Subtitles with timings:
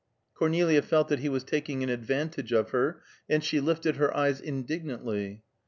[0.33, 4.41] Cornelia felt that he was taking an advantage of her, and she lifted her eyes
[4.41, 5.43] indignantly.